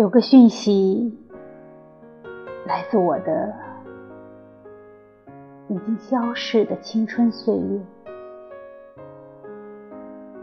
[0.00, 1.14] 有个讯息
[2.66, 3.54] 来自我的
[5.68, 7.78] 已经消逝的青春岁月，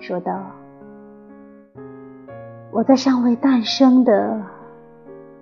[0.00, 0.44] 说道
[2.72, 4.42] ：“我在尚未诞生的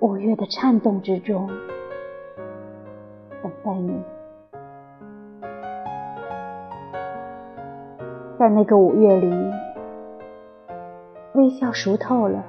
[0.00, 1.46] 五月的颤动之中，
[3.42, 4.02] 等待你，
[8.38, 9.52] 在那个五月里，
[11.34, 12.42] 微笑熟透了。”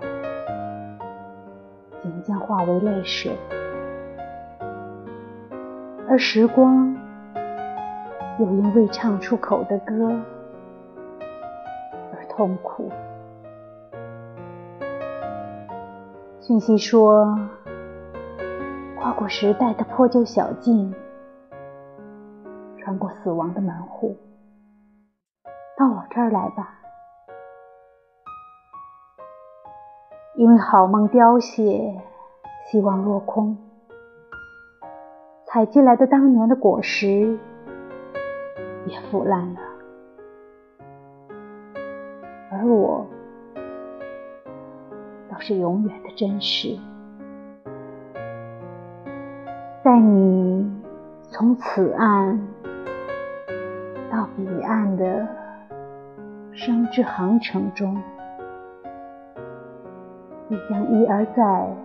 [2.12, 3.38] 即将化为泪水，
[6.08, 6.96] 而时光
[8.40, 10.12] 又因未唱出口的歌
[12.14, 12.92] 而痛苦。
[16.42, 17.38] 讯息说，
[19.00, 20.94] 跨过时代的破旧小径，
[22.78, 24.18] 穿过死亡的门户，
[25.78, 26.74] 到我这儿来吧。
[30.40, 32.02] 因为好梦凋谢，
[32.72, 33.58] 希望落空，
[35.46, 37.38] 采集来的当年的果实
[38.86, 39.60] 也腐烂了，
[42.54, 43.06] 而我
[45.30, 46.80] 倒是永远的真实，
[49.84, 50.72] 在你
[51.30, 52.40] 从此岸
[54.10, 55.28] 到彼岸的
[56.54, 58.02] 生之航程中。
[60.52, 61.78] 你将一而再、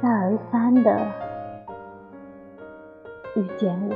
[0.00, 0.98] 再而三的
[3.36, 3.94] 遇见我。